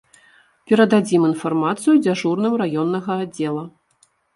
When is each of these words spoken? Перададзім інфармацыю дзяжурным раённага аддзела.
Перададзім 0.71 1.21
інфармацыю 1.29 1.95
дзяжурным 2.03 2.53
раённага 2.67 3.11
аддзела. 3.23 3.63